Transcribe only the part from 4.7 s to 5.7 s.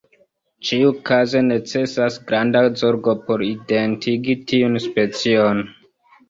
specion.